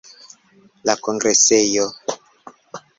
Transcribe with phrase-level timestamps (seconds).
[0.89, 1.89] La kongresejo.